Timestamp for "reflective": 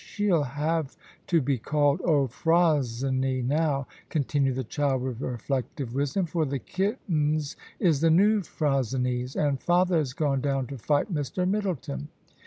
5.21-5.93